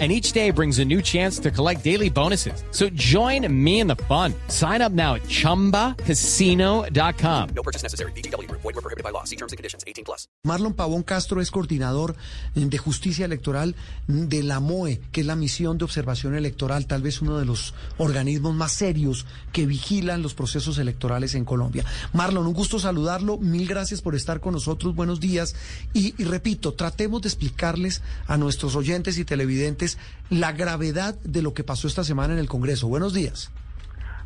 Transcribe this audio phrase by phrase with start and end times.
[0.00, 2.64] and each day brings a new chance to collect daily bonuses.
[2.72, 4.34] So join me in the fun.
[4.48, 7.48] Sign up now at ChumbaCasino.com.
[7.54, 8.10] No purchase necessary.
[8.12, 8.50] BGW.
[8.50, 9.22] Void were prohibited by law.
[9.22, 9.84] See terms and conditions.
[9.86, 10.26] 18 plus.
[10.42, 12.16] Marlon Pavón Castro es coordinador
[12.54, 13.76] de justicia electoral
[14.08, 17.74] de la MOE, que es la misión de observación electoral, tal vez uno de los
[17.98, 21.84] organismos más serios que vigilan los procesos electorales en Colombia.
[22.12, 23.38] Marlon, un gusto saludarlo.
[23.38, 24.92] Mil gracias por estar con nosotros.
[24.94, 25.54] Buenos días.
[25.92, 29.83] Y, y repito, tratemos de explicarles a nuestros oyentes y televidentes
[30.30, 32.88] la gravedad de lo que pasó esta semana en el Congreso.
[32.88, 33.52] Buenos días.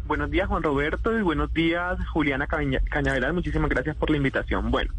[0.07, 3.35] Buenos días, Juan Roberto, y buenos días, Juliana Cañaveral.
[3.35, 4.71] Muchísimas gracias por la invitación.
[4.71, 4.91] Bueno,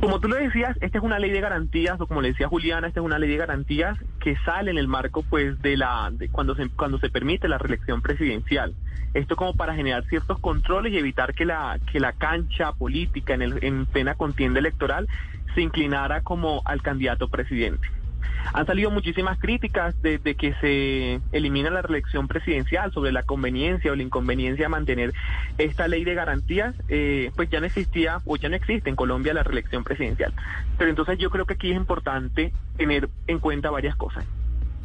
[0.00, 2.88] como tú lo decías, esta es una ley de garantías, o como le decía Juliana,
[2.88, 6.28] esta es una ley de garantías que sale en el marco, pues, de la de
[6.28, 8.74] cuando se cuando se permite la reelección presidencial.
[9.14, 13.42] Esto como para generar ciertos controles y evitar que la que la cancha política en
[13.42, 15.08] el en plena contienda electoral
[15.54, 17.88] se inclinara como al candidato presidente.
[18.52, 23.96] Han salido muchísimas críticas desde que se elimina la reelección presidencial sobre la conveniencia o
[23.96, 25.12] la inconveniencia de mantener
[25.58, 29.34] esta ley de garantías, eh, pues ya no existía o ya no existe en Colombia
[29.34, 30.32] la reelección presidencial.
[30.78, 34.24] Pero entonces yo creo que aquí es importante tener en cuenta varias cosas.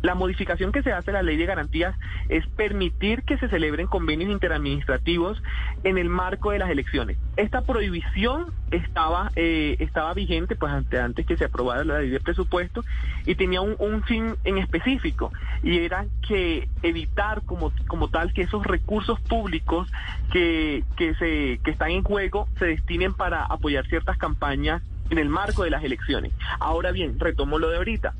[0.01, 1.95] La modificación que se hace a la ley de garantías
[2.29, 5.41] es permitir que se celebren convenios interadministrativos
[5.83, 7.17] en el marco de las elecciones.
[7.35, 12.83] Esta prohibición estaba, eh, estaba vigente pues antes, que se aprobara la ley de presupuesto
[13.25, 15.31] y tenía un, un, fin en específico
[15.63, 19.91] y era que evitar como, como tal que esos recursos públicos
[20.31, 25.29] que, que, se, que están en juego se destinen para apoyar ciertas campañas en el
[25.29, 26.31] marco de las elecciones.
[26.59, 28.13] Ahora bien, retomo lo de ahorita.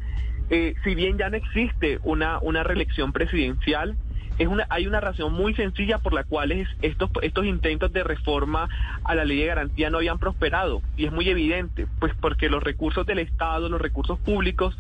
[0.49, 3.95] Eh, si bien ya no existe una, una reelección presidencial,
[4.39, 6.51] es una, hay una razón muy sencilla por la cual
[6.81, 8.69] estos, estos intentos de reforma
[9.03, 10.81] a la ley de garantía no habían prosperado.
[10.95, 14.77] Y es muy evidente, pues porque los recursos del Estado, los recursos públicos,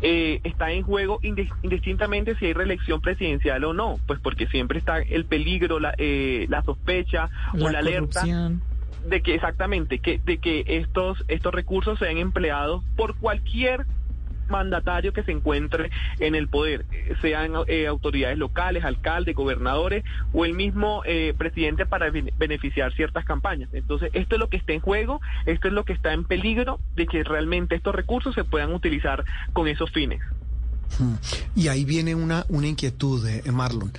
[0.00, 3.98] eh, están en juego indistintamente si hay reelección presidencial o no.
[4.06, 7.28] Pues porque siempre está el peligro, la, eh, la sospecha
[7.60, 8.24] o la alerta
[9.06, 13.84] de que exactamente que de que estos estos recursos sean empleados por cualquier
[14.48, 16.84] mandatario que se encuentre en el poder,
[17.20, 23.70] sean eh, autoridades locales, alcaldes, gobernadores o el mismo eh, presidente para beneficiar ciertas campañas.
[23.72, 26.80] Entonces, esto es lo que está en juego, esto es lo que está en peligro
[26.96, 30.20] de que realmente estos recursos se puedan utilizar con esos fines.
[30.98, 31.14] Hmm.
[31.54, 33.92] Y ahí viene una, una inquietud, eh, Marlon.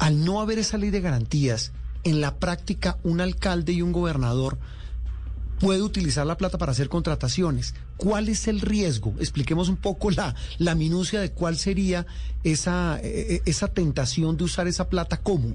[0.00, 1.72] Al no haber esa ley de garantías,
[2.04, 4.58] en la práctica un alcalde y un gobernador
[5.58, 7.74] puede utilizar la plata para hacer contrataciones.
[7.96, 9.14] ¿Cuál es el riesgo?
[9.18, 12.06] Expliquemos un poco la, la minucia de cuál sería
[12.42, 15.54] esa, eh, esa tentación de usar esa plata, ¿cómo?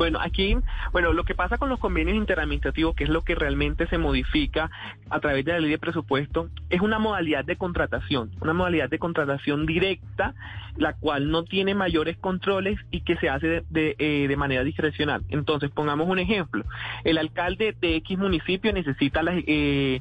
[0.00, 0.56] Bueno, aquí,
[0.92, 4.70] bueno, lo que pasa con los convenios interadministrativos, que es lo que realmente se modifica
[5.10, 8.98] a través de la ley de presupuesto, es una modalidad de contratación, una modalidad de
[8.98, 10.34] contratación directa,
[10.78, 15.22] la cual no tiene mayores controles y que se hace de, de, eh, manera discrecional.
[15.28, 16.64] Entonces, pongamos un ejemplo.
[17.04, 20.00] El alcalde de X municipio necesita las, eh,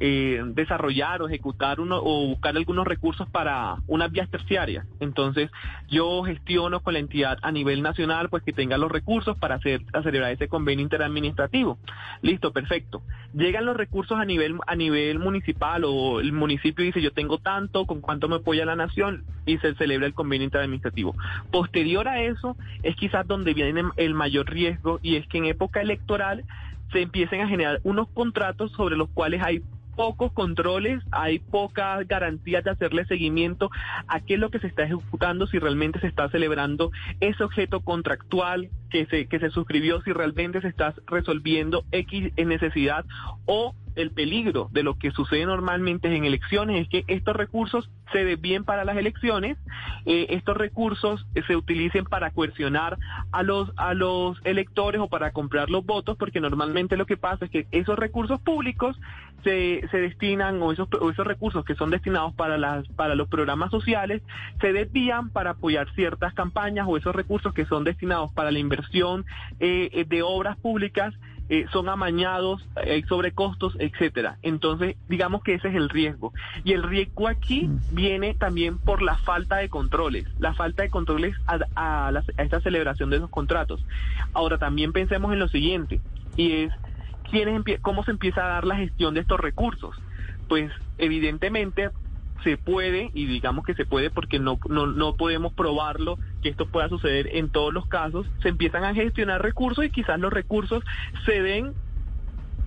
[0.00, 4.86] eh, desarrollar o ejecutar uno o buscar algunos recursos para unas vías terciarias.
[5.00, 5.50] Entonces,
[5.88, 9.82] yo gestiono con la entidad a nivel nacional, pues que tenga los recursos para hacer
[10.02, 11.78] celebrar ese convenio interadministrativo.
[12.22, 13.02] Listo, perfecto.
[13.34, 17.86] Llegan los recursos a nivel a nivel municipal o el municipio dice yo tengo tanto,
[17.86, 21.14] con cuánto me apoya la nación y se celebra el convenio interadministrativo.
[21.50, 25.80] Posterior a eso es quizás donde viene el mayor riesgo y es que en época
[25.80, 26.44] electoral
[26.92, 29.62] se empiecen a generar unos contratos sobre los cuales hay
[29.98, 33.68] pocos controles, hay pocas garantías de hacerle seguimiento
[34.06, 37.80] a qué es lo que se está ejecutando, si realmente se está celebrando ese objeto
[37.80, 43.04] contractual que se, que se suscribió, si realmente se está resolviendo X necesidad
[43.46, 48.24] o el peligro de lo que sucede normalmente en elecciones es que estos recursos se
[48.24, 49.58] desvíen para las elecciones,
[50.06, 52.96] eh, estos recursos se utilicen para coercionar
[53.32, 57.46] a los a los electores o para comprar los votos, porque normalmente lo que pasa
[57.46, 58.96] es que esos recursos públicos
[59.42, 63.70] se, se destinan o esos, esos recursos que son destinados para las para los programas
[63.70, 64.22] sociales
[64.60, 68.77] se desvían para apoyar ciertas campañas o esos recursos que son destinados para la inversión
[69.60, 71.14] eh, de obras públicas
[71.50, 74.36] eh, son amañados, hay sobrecostos, etcétera.
[74.42, 76.34] Entonces, digamos que ese es el riesgo.
[76.62, 77.94] Y el riesgo aquí mm.
[77.94, 83.08] viene también por la falta de controles, la falta de controles a, a esta celebración
[83.08, 83.82] de esos contratos.
[84.34, 86.00] Ahora, también pensemos en lo siguiente,
[86.36, 86.72] y es
[87.30, 89.96] ¿quiénes ¿cómo se empieza a dar la gestión de estos recursos?
[90.48, 91.90] Pues evidentemente
[92.44, 96.66] se puede, y digamos que se puede porque no, no, no podemos probarlo, que esto
[96.66, 100.84] pueda suceder en todos los casos, se empiezan a gestionar recursos y quizás los recursos
[101.26, 101.74] se den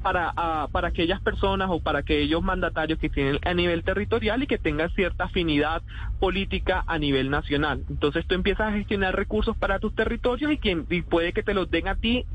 [0.01, 4.57] para, para aquellas personas o para aquellos mandatarios que tienen a nivel territorial y que
[4.57, 5.81] tengan cierta afinidad
[6.19, 7.83] política a nivel nacional.
[7.89, 11.53] Entonces tú empiezas a gestionar recursos para tus territorios y, quien, y puede que te
[11.53, 12.25] los den a ti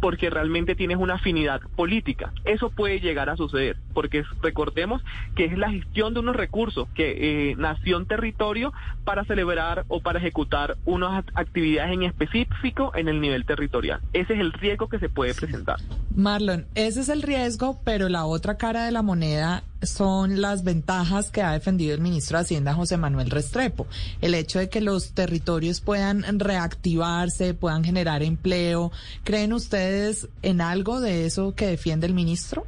[0.00, 2.32] porque realmente tienes una afinidad política.
[2.44, 5.02] Eso puede llegar a suceder, porque recordemos
[5.34, 8.72] que es la gestión de unos recursos que eh, nació en territorio
[9.04, 14.00] para celebrar o para ejecutar unas act- actividades en específico en el nivel territorial.
[14.12, 15.76] Ese es el riesgo que se puede presentar.
[16.14, 21.30] Marlon, ese es el riesgo, pero la otra cara de la moneda son las ventajas
[21.30, 23.86] que ha defendido el ministro de Hacienda José Manuel Restrepo.
[24.20, 28.92] El hecho de que los territorios puedan reactivarse, puedan generar empleo.
[29.24, 32.66] ¿Creen ustedes en algo de eso que defiende el ministro?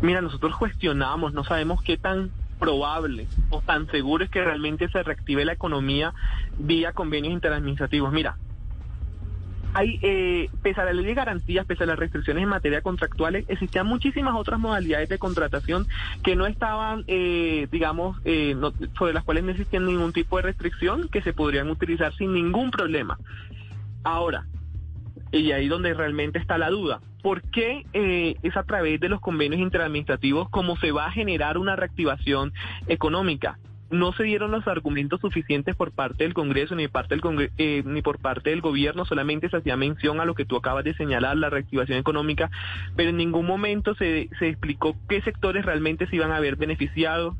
[0.00, 5.02] Mira, nosotros cuestionamos, no sabemos qué tan probable o tan seguro es que realmente se
[5.02, 6.12] reactive la economía
[6.58, 8.12] vía convenios interadministrativos.
[8.12, 8.36] Mira,
[9.78, 13.44] hay, eh, pese a la ley de garantías, pese a las restricciones en materia contractuales,
[13.46, 15.86] existían muchísimas otras modalidades de contratación
[16.24, 18.56] que no estaban, eh, digamos, eh,
[18.98, 22.72] sobre las cuales no existía ningún tipo de restricción que se podrían utilizar sin ningún
[22.72, 23.18] problema.
[24.02, 24.46] Ahora,
[25.30, 27.00] y ahí donde realmente está la duda.
[27.22, 31.56] ¿Por qué eh, es a través de los convenios interadministrativos como se va a generar
[31.56, 32.52] una reactivación
[32.88, 33.58] económica?
[33.90, 37.82] No se dieron los argumentos suficientes por parte del Congreso ni, parte del Congre- eh,
[37.86, 40.94] ni por parte del gobierno, solamente se hacía mención a lo que tú acabas de
[40.94, 42.50] señalar, la reactivación económica,
[42.96, 47.34] pero en ningún momento se, explicó qué sectores realmente se iban a ver beneficiados,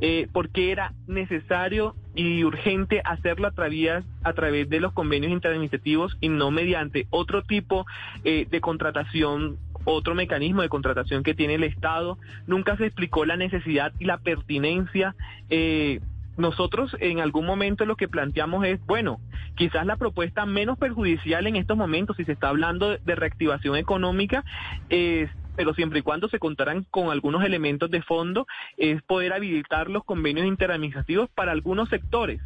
[0.00, 5.32] eh, por qué era necesario y urgente hacerlo a través, a través de los convenios
[5.32, 7.86] interadministrativos y no mediante otro tipo
[8.24, 12.18] eh, de contratación, otro mecanismo de contratación que tiene el Estado.
[12.46, 15.14] Nunca se explicó la necesidad y la pertinencia.
[15.50, 16.00] eh,
[16.36, 19.20] nosotros en algún momento lo que planteamos es, bueno,
[19.54, 24.44] quizás la propuesta menos perjudicial en estos momentos, si se está hablando de, reactivación económica,
[24.88, 28.46] es pero siempre y cuando se contaran con algunos elementos de fondo,
[28.78, 32.40] es poder habilitar los convenios interadministrativos para algunos sectores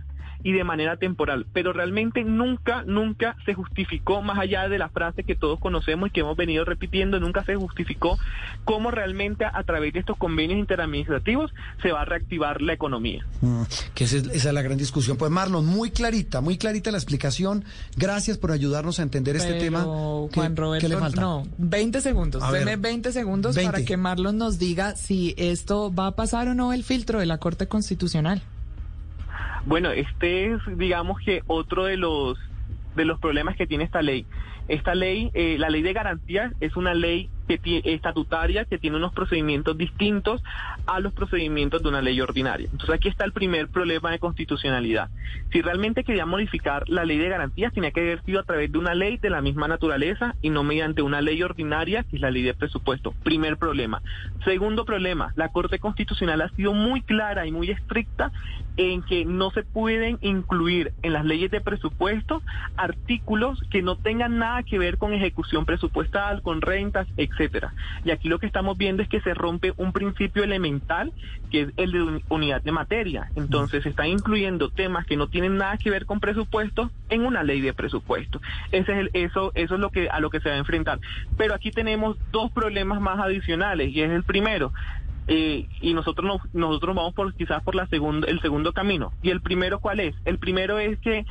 [0.47, 1.45] y de manera temporal.
[1.53, 6.13] Pero realmente nunca, nunca se justificó, más allá de la frase que todos conocemos y
[6.13, 8.17] que hemos venido repitiendo, nunca se justificó
[8.65, 11.51] cómo realmente a través de estos convenios interadministrativos
[11.83, 13.27] se va a reactivar la economía.
[13.41, 13.63] Mm,
[13.97, 15.17] que esa es, esa es la gran discusión.
[15.17, 17.65] Pues Marlon, muy clarita, muy clarita la explicación.
[17.97, 19.81] Gracias por ayudarnos a entender este Pero, tema.
[20.31, 21.21] ¿Qué- Juan Roberto, ¿Qué le falta?
[21.21, 22.41] no, 20 segundos.
[22.45, 22.61] A ver.
[22.65, 23.73] Deme 20 segundos 20.
[23.73, 27.27] para que Marlon nos diga si esto va a pasar o no el filtro de
[27.27, 28.43] la Corte Constitucional.
[29.67, 32.39] Bueno, este es, digamos que otro de los
[32.95, 34.25] de los problemas que tiene esta ley.
[34.69, 39.13] Esta ley, eh, la ley de garantías, es una ley que estatutaria que tiene unos
[39.13, 40.43] procedimientos distintos
[40.87, 42.69] a los procedimientos de una ley ordinaria.
[42.73, 45.09] Entonces aquí está el primer problema de constitucionalidad.
[45.53, 48.79] Si realmente quería modificar la ley de garantías, tenía que haber sido a través de
[48.79, 52.33] una ley de la misma naturaleza y no mediante una ley ordinaria, que es la
[52.33, 53.13] ley de presupuesto.
[53.23, 54.03] Primer problema.
[54.45, 58.33] Segundo problema, la Corte Constitucional ha sido muy clara y muy estricta
[58.77, 62.43] en que no se pueden incluir en las leyes de presupuesto
[62.77, 67.73] artículos que no tengan nada que ver con ejecución presupuestal, con rentas, etcétera.
[68.05, 71.13] Y aquí lo que estamos viendo es que se rompe un principio elemental
[71.51, 73.31] que es el de uni- unidad de materia.
[73.37, 77.43] Entonces se están incluyendo temas que no tienen nada que ver con presupuesto en una
[77.43, 78.41] ley de presupuesto.
[78.73, 80.99] Ese es el, eso, eso es lo que a lo que se va a enfrentar.
[81.37, 84.73] Pero aquí tenemos dos problemas más adicionales y es el primero.
[85.29, 89.13] Eh, y nosotros nos, nosotros vamos por quizás por la segunda el segundo camino.
[89.23, 91.25] Y el primero cuál es el primero es que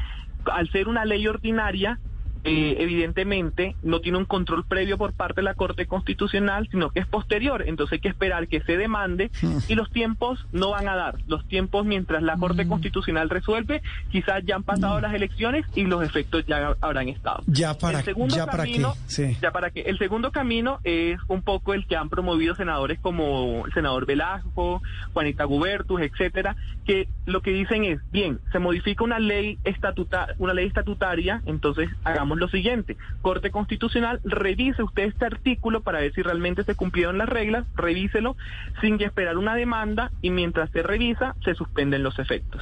[0.45, 1.99] al ser una ley ordinaria
[2.45, 6.99] eh, evidentemente no tiene un control previo por parte de la Corte Constitucional, sino que
[6.99, 7.63] es posterior.
[7.65, 9.31] Entonces hay que esperar que se demande
[9.67, 11.15] y los tiempos no van a dar.
[11.27, 16.03] Los tiempos mientras la Corte Constitucional resuelve, quizás ya han pasado las elecciones y los
[16.03, 17.41] efectos ya habrán estado.
[17.47, 18.99] Ya para, el segundo ya para camino, qué.
[19.07, 19.37] Sí.
[19.41, 23.65] ya para que el segundo camino es un poco el que han promovido senadores como
[23.65, 24.83] el senador Velasco,
[25.13, 30.53] Juanita Gubertus, etcétera, que lo que dicen es, bien, se modifica una ley estatuta, una
[30.53, 36.21] ley estatutaria, entonces hagamos lo siguiente, Corte Constitucional, revise usted este artículo para ver si
[36.21, 38.35] realmente se cumplieron las reglas, revíselo
[38.81, 42.61] sin esperar una demanda y mientras se revisa se suspenden los efectos.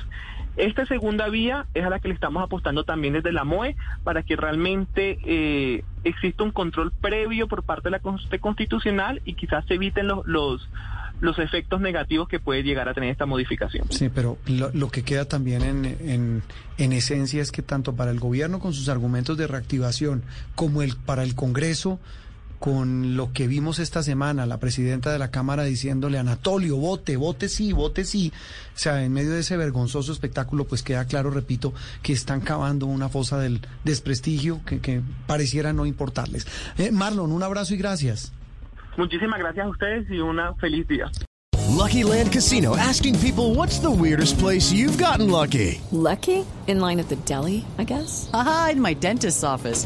[0.55, 4.21] Esta segunda vía es a la que le estamos apostando también desde la MOE para
[4.21, 9.65] que realmente eh, exista un control previo por parte de la Corte Constitucional y quizás
[9.65, 10.69] se eviten los, los,
[11.23, 13.87] los efectos negativos que puede llegar a tener esta modificación.
[13.89, 16.43] Sí, pero lo, que queda también en, en,
[16.77, 20.97] en esencia es que tanto para el gobierno con sus argumentos de reactivación como el
[20.97, 21.99] para el Congreso
[22.59, 27.49] con lo que vimos esta semana, la presidenta de la Cámara diciéndole Anatolio, vote, vote
[27.49, 28.31] sí, vote sí.
[28.75, 32.85] O sea, en medio de ese vergonzoso espectáculo, pues queda claro, repito, que están cavando
[32.85, 36.47] una fosa del desprestigio que, que pareciera no importarles.
[36.77, 38.31] Eh, Marlon, un abrazo y gracias.
[38.97, 41.09] Muchísimas gracias a ustedes y una feliz día.
[41.69, 45.81] Lucky Land Casino asking people what's the weirdest place you've gotten lucky?
[45.91, 46.45] Lucky?
[46.67, 48.29] In line at the deli, I guess?
[48.33, 49.85] Aha, in my dentist's office.